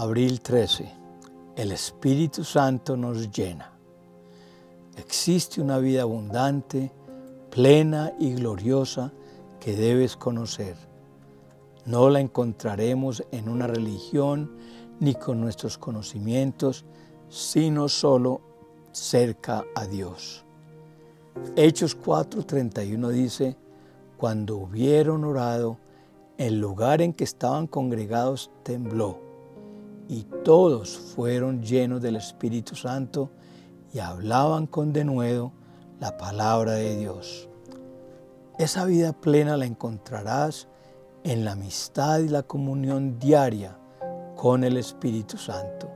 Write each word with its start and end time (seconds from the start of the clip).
Abril 0.00 0.40
13. 0.42 0.88
El 1.56 1.72
Espíritu 1.72 2.44
Santo 2.44 2.96
nos 2.96 3.32
llena. 3.32 3.72
Existe 4.96 5.60
una 5.60 5.78
vida 5.78 6.02
abundante, 6.02 6.92
plena 7.50 8.12
y 8.20 8.34
gloriosa 8.34 9.12
que 9.58 9.74
debes 9.74 10.16
conocer. 10.16 10.76
No 11.84 12.10
la 12.10 12.20
encontraremos 12.20 13.24
en 13.32 13.48
una 13.48 13.66
religión 13.66 14.52
ni 15.00 15.16
con 15.16 15.40
nuestros 15.40 15.78
conocimientos, 15.78 16.84
sino 17.28 17.88
solo 17.88 18.40
cerca 18.92 19.64
a 19.74 19.84
Dios. 19.86 20.44
Hechos 21.56 21.98
4:31 21.98 23.08
dice, 23.08 23.56
cuando 24.16 24.58
hubieron 24.58 25.24
orado, 25.24 25.76
el 26.36 26.60
lugar 26.60 27.02
en 27.02 27.12
que 27.12 27.24
estaban 27.24 27.66
congregados 27.66 28.52
tembló 28.62 29.26
y 30.08 30.22
todos 30.44 30.96
fueron 30.96 31.62
llenos 31.62 32.00
del 32.00 32.16
Espíritu 32.16 32.74
Santo 32.74 33.30
y 33.92 33.98
hablaban 33.98 34.66
con 34.66 34.92
denuedo 34.92 35.52
la 36.00 36.16
palabra 36.16 36.72
de 36.72 36.96
Dios. 36.96 37.48
Esa 38.58 38.86
vida 38.86 39.12
plena 39.12 39.56
la 39.56 39.66
encontrarás 39.66 40.66
en 41.24 41.44
la 41.44 41.52
amistad 41.52 42.20
y 42.20 42.28
la 42.28 42.42
comunión 42.42 43.18
diaria 43.18 43.76
con 44.36 44.64
el 44.64 44.76
Espíritu 44.76 45.36
Santo. 45.36 45.90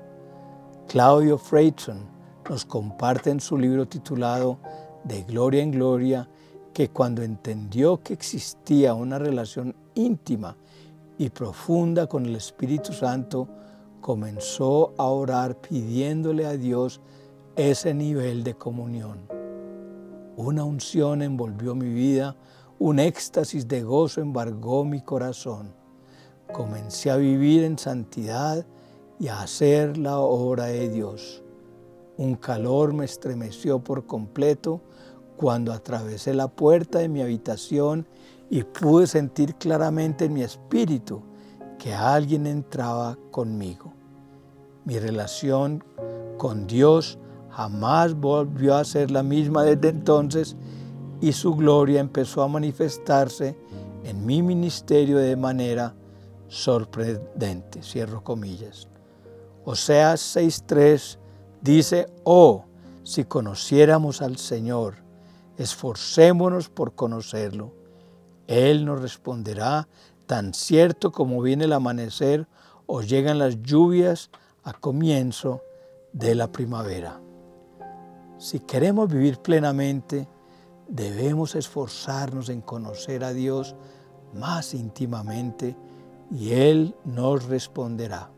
Claudio 0.89 1.39
Freyton 1.39 2.07
nos 2.49 2.65
comparte 2.65 3.31
en 3.31 3.41
su 3.41 3.57
libro 3.57 3.87
titulado 3.89 4.59
De 5.05 5.23
Gloria 5.23 5.63
en 5.63 5.71
Gloria 5.71 6.29
que 6.75 6.91
cuando 6.91 7.23
entendió 7.23 8.03
que 8.03 8.13
existía 8.13 8.95
una 8.95 9.19
relación 9.19 9.75
íntima 9.95 10.57
y 11.19 11.31
profunda 11.31 12.07
con 12.07 12.27
el 12.27 12.37
Espíritu 12.37 12.93
Santo, 12.93 13.49
comenzó 14.03 14.93
a 14.99 15.07
orar 15.07 15.59
pidiéndole 15.63 16.45
a 16.45 16.59
Dios 16.59 17.01
ese 17.57 17.95
nivel 17.95 18.45
de 18.45 18.55
comunión. 18.55 19.21
Una 20.37 20.65
unción 20.65 21.23
envolvió 21.23 21.75
mi 21.75 21.89
vida, 21.89 22.37
un 22.79 22.99
éxtasis 22.99 23.69
de 23.69 23.83
gozo 23.83 24.21
embargó 24.21 24.85
mi 24.85 25.01
corazón. 25.01 25.73
Comencé 26.53 27.11
a 27.11 27.17
vivir 27.17 27.63
en 27.63 27.79
santidad 27.79 28.67
y 29.19 29.29
a 29.29 29.41
hacer 29.41 29.97
la 29.97 30.19
obra 30.19 30.67
de 30.67 30.91
Dios. 30.91 31.43
Un 32.19 32.35
calor 32.35 32.93
me 32.93 33.05
estremeció 33.05 33.79
por 33.79 34.05
completo 34.05 34.81
cuando 35.37 35.73
atravesé 35.73 36.35
la 36.35 36.49
puerta 36.49 36.99
de 36.99 37.09
mi 37.09 37.23
habitación 37.23 38.07
y 38.51 38.65
pude 38.65 39.07
sentir 39.07 39.55
claramente 39.55 40.25
en 40.25 40.35
mi 40.35 40.43
espíritu 40.43 41.23
que 41.83 41.93
alguien 41.93 42.47
entraba 42.47 43.19
conmigo. 43.33 43.93
Mi 44.85 45.01
relación 45.01 45.83
con 46.39 46.69
Dios 46.69 47.19
jamás 47.51 48.15
volvió 48.15 48.77
a 48.77 48.85
ser 48.85 49.11
la 49.11 49.25
misma 49.25 49.65
desde 49.65 49.89
entonces 49.89 50.55
y 51.21 51.33
su 51.33 51.57
gloria 51.57 51.99
empezó 51.99 52.45
a 52.45 52.49
manifestarse 52.49 53.57
en 54.05 54.25
mi 54.25 54.43
ministerio 54.43 55.19
de 55.19 55.35
manera 55.35 55.97
sorprendente. 56.47 57.83
Cierro 57.83 58.23
comillas. 58.23 58.87
Oseas 59.65 60.37
6.3 60.37 61.19
dice, 61.63 62.07
oh, 62.23 62.65
si 63.03 63.25
conociéramos 63.25 64.23
al 64.23 64.37
Señor, 64.37 64.99
esforcémonos 65.57 66.69
por 66.69 66.95
conocerlo. 66.95 67.73
Él 68.47 68.85
nos 68.85 69.03
responderá 69.03 69.89
tan 70.33 70.55
cierto 70.55 71.13
como 71.13 71.43
viene 71.43 71.65
el 71.65 71.75
amanecer 71.75 72.49
o 72.87 73.03
llegan 73.03 73.39
las 73.39 73.61
lluvias 73.61 74.31
a 74.63 74.73
comienzo 74.73 75.61
de 76.15 76.35
la 76.35 76.51
primavera. 76.51 77.21
Si 78.39 78.61
queremos 78.61 79.13
vivir 79.13 79.41
plenamente, 79.41 80.27
debemos 80.89 81.55
esforzarnos 81.55 82.49
en 82.49 82.63
conocer 82.63 83.25
a 83.25 83.35
Dios 83.35 83.77
más 84.33 84.73
íntimamente 84.73 85.77
y 86.31 86.53
Él 86.53 86.95
nos 87.05 87.45
responderá. 87.45 88.31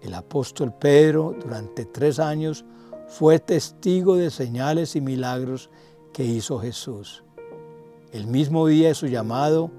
El 0.00 0.14
apóstol 0.14 0.74
Pedro 0.74 1.36
durante 1.40 1.84
tres 1.84 2.18
años 2.18 2.64
fue 3.06 3.38
testigo 3.38 4.16
de 4.16 4.32
señales 4.32 4.96
y 4.96 5.00
milagros 5.00 5.70
que 6.12 6.24
hizo 6.24 6.58
Jesús. 6.58 7.22
El 8.10 8.26
mismo 8.26 8.66
día 8.66 8.88
de 8.88 8.94
su 8.96 9.06
llamado, 9.06 9.70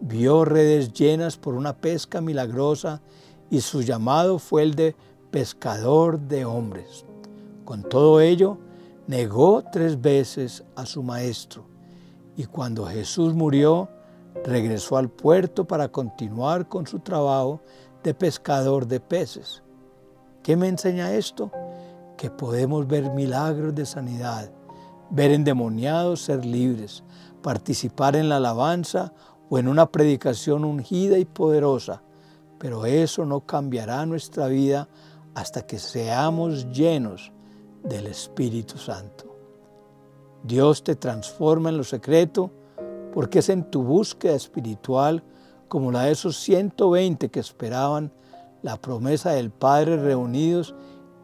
vio 0.00 0.44
redes 0.44 0.92
llenas 0.92 1.36
por 1.36 1.54
una 1.54 1.76
pesca 1.76 2.20
milagrosa 2.20 3.00
y 3.50 3.60
su 3.60 3.82
llamado 3.82 4.38
fue 4.38 4.62
el 4.62 4.74
de 4.74 4.96
pescador 5.30 6.18
de 6.20 6.44
hombres. 6.44 7.04
Con 7.64 7.82
todo 7.82 8.20
ello, 8.20 8.58
negó 9.06 9.64
tres 9.72 10.00
veces 10.00 10.64
a 10.74 10.86
su 10.86 11.02
maestro 11.02 11.64
y 12.36 12.44
cuando 12.44 12.86
Jesús 12.86 13.34
murió, 13.34 13.88
regresó 14.44 14.96
al 14.96 15.08
puerto 15.08 15.66
para 15.66 15.88
continuar 15.88 16.68
con 16.68 16.86
su 16.86 17.00
trabajo 17.00 17.60
de 18.02 18.14
pescador 18.14 18.86
de 18.86 19.00
peces. 19.00 19.62
¿Qué 20.42 20.56
me 20.56 20.68
enseña 20.68 21.14
esto? 21.14 21.50
Que 22.16 22.30
podemos 22.30 22.86
ver 22.86 23.10
milagros 23.10 23.74
de 23.74 23.86
sanidad, 23.86 24.50
ver 25.10 25.32
endemoniados 25.32 26.20
ser 26.20 26.44
libres, 26.44 27.02
participar 27.42 28.16
en 28.16 28.28
la 28.28 28.36
alabanza 28.36 29.12
o 29.48 29.58
en 29.58 29.68
una 29.68 29.90
predicación 29.90 30.64
ungida 30.64 31.18
y 31.18 31.24
poderosa, 31.24 32.02
pero 32.58 32.86
eso 32.86 33.24
no 33.24 33.40
cambiará 33.40 34.04
nuestra 34.06 34.48
vida 34.48 34.88
hasta 35.34 35.66
que 35.66 35.78
seamos 35.78 36.70
llenos 36.72 37.32
del 37.82 38.06
Espíritu 38.06 38.78
Santo. 38.78 39.36
Dios 40.42 40.82
te 40.82 40.96
transforma 40.96 41.68
en 41.68 41.76
lo 41.76 41.84
secreto 41.84 42.50
porque 43.12 43.40
es 43.40 43.48
en 43.48 43.70
tu 43.70 43.82
búsqueda 43.82 44.34
espiritual 44.34 45.22
como 45.68 45.90
la 45.90 46.02
de 46.02 46.12
esos 46.12 46.36
120 46.38 47.28
que 47.30 47.40
esperaban 47.40 48.12
la 48.62 48.76
promesa 48.80 49.32
del 49.32 49.50
Padre 49.50 49.96
reunidos 49.96 50.74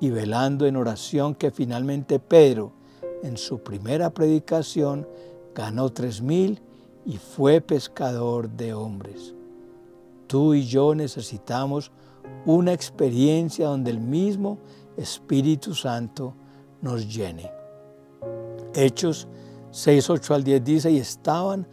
y 0.00 0.10
velando 0.10 0.66
en 0.66 0.76
oración 0.76 1.34
que 1.34 1.50
finalmente 1.50 2.18
Pedro 2.18 2.72
en 3.22 3.36
su 3.36 3.62
primera 3.62 4.10
predicación 4.10 5.06
ganó 5.54 5.90
tres 5.90 6.22
mil 6.22 6.60
y 7.04 7.16
fue 7.16 7.60
pescador 7.60 8.48
de 8.50 8.74
hombres. 8.74 9.34
Tú 10.26 10.54
y 10.54 10.64
yo 10.64 10.94
necesitamos 10.94 11.90
una 12.46 12.72
experiencia 12.72 13.66
donde 13.66 13.90
el 13.90 14.00
mismo 14.00 14.58
Espíritu 14.96 15.74
Santo 15.74 16.34
nos 16.80 17.12
llene. 17.12 17.50
Hechos 18.74 19.28
6, 19.70 20.10
8 20.10 20.34
al 20.34 20.44
10 20.44 20.64
dice, 20.64 20.90
y 20.90 20.98
estaban 20.98 21.66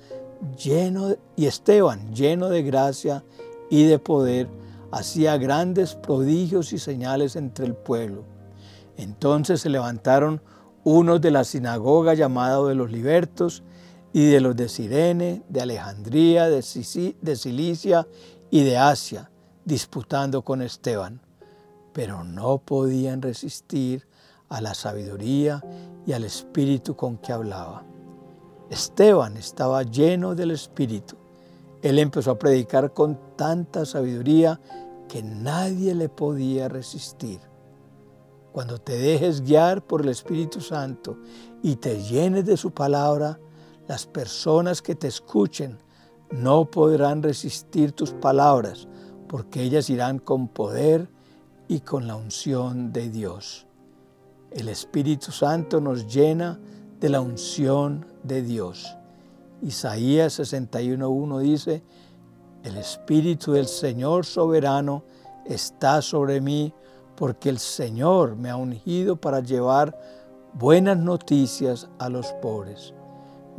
lleno, 0.58 1.16
y 1.36 1.46
Esteban, 1.46 2.14
lleno 2.14 2.50
de 2.50 2.64
gracia 2.64 3.24
y 3.70 3.86
de 3.86 4.00
poder, 4.00 4.48
hacía 4.92 5.38
grandes 5.38 5.96
prodigios 5.96 6.74
y 6.74 6.80
señales 6.80 7.36
entre 7.36 7.66
el 7.66 7.76
pueblo. 7.76 8.24
Entonces 8.98 9.62
se 9.62 9.70
levantaron 9.70 10.42
unos 10.84 11.22
de 11.22 11.32
la 11.32 11.44
sinagoga 11.44 12.14
llamada 12.14 12.66
de 12.68 12.76
los 12.76 12.92
libertos 12.92 13.64
y 14.14 14.26
de 14.28 14.42
los 14.42 14.56
de 14.56 14.70
Sirene, 14.70 15.44
de 15.50 15.62
Alejandría, 15.62 16.50
de, 16.50 16.62
Cilicia 16.62 18.08
y 18.50 18.64
de 18.64 18.78
Asia, 18.78 19.30
disputando 19.66 20.42
con 20.44 20.62
Esteban, 20.62 21.22
pero 21.94 22.24
no 22.24 22.58
podían 22.60 23.22
resistir 23.22 24.08
a 24.48 24.62
la 24.62 24.74
sabiduría 24.74 25.64
y 26.06 26.14
al 26.14 26.24
espíritu 26.24 26.96
con 26.96 27.18
que 27.18 27.32
hablaba. 27.32 27.84
Esteban 28.70 29.38
estaba 29.38 29.84
lleno 29.84 30.36
del 30.36 30.52
espíritu. 30.52 31.16
Él 31.82 32.00
empezó 32.00 32.32
a 32.32 32.40
predicar 32.40 32.94
con 32.94 33.20
tanta 33.36 33.86
sabiduría 33.86 34.60
que 35.08 35.24
nadie 35.24 35.96
le 35.96 36.10
podía 36.10 36.68
resistir. 36.68 37.40
Cuando 38.52 38.80
te 38.80 38.98
dejes 38.98 39.42
guiar 39.42 39.86
por 39.86 40.02
el 40.02 40.10
Espíritu 40.10 40.60
Santo 40.60 41.18
y 41.62 41.76
te 41.76 42.02
llenes 42.04 42.46
de 42.46 42.58
su 42.58 42.72
palabra, 42.72 43.40
las 43.90 44.06
personas 44.06 44.84
que 44.84 44.94
te 44.94 45.08
escuchen 45.08 45.80
no 46.30 46.70
podrán 46.70 47.24
resistir 47.24 47.92
tus 47.92 48.12
palabras, 48.12 48.88
porque 49.28 49.64
ellas 49.64 49.90
irán 49.90 50.20
con 50.20 50.48
poder 50.48 51.10
y 51.68 51.80
con 51.80 52.06
la 52.06 52.16
unción 52.16 52.94
de 52.94 53.10
Dios. 53.10 53.66
El 54.52 54.70
Espíritu 54.70 55.32
Santo 55.32 55.82
nos 55.82 56.06
llena 56.06 56.60
de 57.00 57.10
la 57.10 57.20
unción 57.20 58.06
de 58.22 58.44
Dios. 58.44 58.96
Isaías 59.64 60.40
61.1 60.40 61.40
dice, 61.40 61.82
el 62.64 62.78
Espíritu 62.78 63.54
del 63.54 63.66
Señor 63.66 64.24
soberano 64.24 65.04
está 65.48 66.04
sobre 66.04 66.42
mí, 66.42 66.72
porque 67.16 67.50
el 67.50 67.58
Señor 67.58 68.36
me 68.36 68.52
ha 68.52 68.56
ungido 68.56 69.16
para 69.16 69.40
llevar 69.40 70.00
buenas 70.54 70.98
noticias 71.00 71.90
a 71.98 72.08
los 72.08 72.34
pobres. 72.34 72.94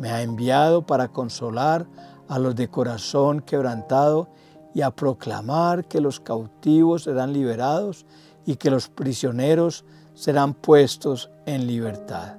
Me 0.00 0.10
ha 0.10 0.22
enviado 0.22 0.86
para 0.86 1.08
consolar 1.08 1.86
a 2.26 2.38
los 2.38 2.56
de 2.56 2.68
corazón 2.68 3.40
quebrantado 3.40 4.30
y 4.72 4.80
a 4.80 4.90
proclamar 4.90 5.84
que 5.84 6.00
los 6.00 6.20
cautivos 6.20 7.02
serán 7.02 7.34
liberados 7.34 8.06
y 8.46 8.56
que 8.56 8.70
los 8.70 8.88
prisioneros 8.88 9.84
serán 10.14 10.54
puestos 10.54 11.30
en 11.44 11.66
libertad. 11.66 12.38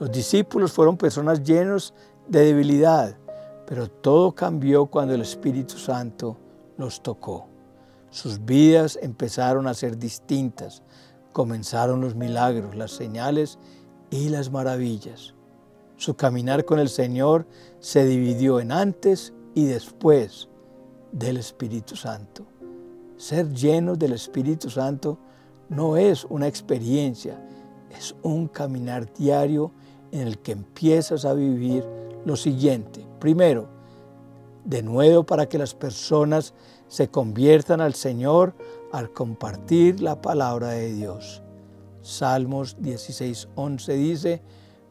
Los 0.00 0.10
discípulos 0.10 0.72
fueron 0.72 0.96
personas 0.96 1.42
llenos 1.42 1.92
de 2.28 2.46
debilidad, 2.46 3.14
pero 3.66 3.90
todo 3.90 4.34
cambió 4.34 4.86
cuando 4.86 5.12
el 5.12 5.20
Espíritu 5.20 5.76
Santo 5.76 6.38
los 6.78 7.02
tocó. 7.02 7.46
Sus 8.08 8.42
vidas 8.42 8.98
empezaron 9.02 9.66
a 9.66 9.74
ser 9.74 9.98
distintas. 9.98 10.82
Comenzaron 11.30 12.00
los 12.00 12.14
milagros, 12.14 12.74
las 12.74 12.92
señales 12.92 13.58
y 14.08 14.30
las 14.30 14.50
maravillas. 14.50 15.34
Su 15.96 16.14
caminar 16.14 16.64
con 16.64 16.78
el 16.78 16.88
Señor 16.88 17.46
se 17.80 18.04
dividió 18.04 18.60
en 18.60 18.72
antes 18.72 19.32
y 19.54 19.64
después 19.64 20.48
del 21.12 21.36
Espíritu 21.36 21.96
Santo. 21.96 22.44
Ser 23.16 23.52
llenos 23.52 23.98
del 23.98 24.12
Espíritu 24.12 24.68
Santo 24.70 25.18
no 25.68 25.96
es 25.96 26.24
una 26.24 26.48
experiencia, 26.48 27.40
es 27.96 28.14
un 28.22 28.48
caminar 28.48 29.12
diario 29.14 29.70
en 30.10 30.26
el 30.26 30.38
que 30.38 30.52
empiezas 30.52 31.24
a 31.24 31.34
vivir 31.34 31.84
lo 32.24 32.36
siguiente. 32.36 33.06
Primero, 33.20 33.68
de 34.64 34.82
nuevo 34.82 35.24
para 35.24 35.48
que 35.48 35.58
las 35.58 35.74
personas 35.74 36.54
se 36.88 37.08
conviertan 37.08 37.80
al 37.80 37.94
Señor 37.94 38.54
al 38.92 39.12
compartir 39.12 40.00
la 40.00 40.20
palabra 40.20 40.70
de 40.70 40.92
Dios. 40.92 41.42
Salmos 42.02 42.76
16, 42.80 43.48
11 43.54 43.92
dice, 43.94 44.42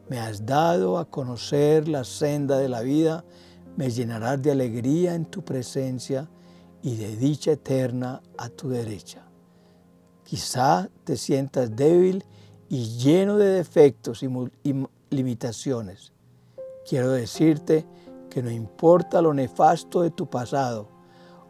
me 0.08 0.18
has 0.18 0.44
dado 0.44 0.98
a 0.98 1.06
conocer 1.06 1.88
la 1.88 2.04
senda 2.04 2.58
de 2.58 2.68
la 2.68 2.82
vida, 2.82 3.24
me 3.76 3.90
llenarás 3.90 4.40
de 4.42 4.52
alegría 4.52 5.14
en 5.14 5.24
tu 5.24 5.44
presencia 5.44 6.28
y 6.82 6.96
de 6.96 7.16
dicha 7.16 7.52
eterna 7.52 8.22
a 8.36 8.48
tu 8.48 8.68
derecha. 8.68 9.22
Quizá 10.22 10.88
te 11.04 11.16
sientas 11.16 11.74
débil 11.74 12.24
y 12.68 12.96
lleno 12.98 13.36
de 13.36 13.48
defectos 13.50 14.22
y 14.22 14.86
limitaciones. 15.10 16.12
Quiero 16.88 17.10
decirte 17.10 17.86
que 18.30 18.42
no 18.42 18.50
importa 18.50 19.22
lo 19.22 19.32
nefasto 19.32 20.02
de 20.02 20.10
tu 20.10 20.28
pasado, 20.28 20.88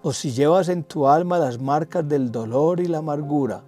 o 0.03 0.13
si 0.13 0.33
llevas 0.33 0.69
en 0.69 0.85
tu 0.85 1.09
alma 1.09 1.39
las 1.39 1.61
marcas 1.61 2.07
del 2.07 2.31
dolor 2.31 2.81
y 2.81 2.87
la 2.87 2.99
amargura, 2.99 3.65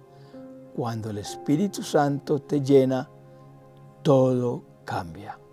cuando 0.75 1.09
el 1.09 1.17
Espíritu 1.17 1.81
Santo 1.81 2.39
te 2.39 2.61
llena, 2.61 3.09
todo 4.03 4.66
cambia. 4.87 5.46